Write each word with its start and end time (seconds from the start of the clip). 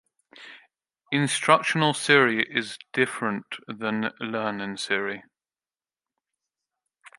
Instructional 1.11 1.93
theory 1.93 2.41
is 2.49 2.79
different 2.91 3.45
than 3.67 4.09
learning 4.19 4.75
theory. 4.77 5.21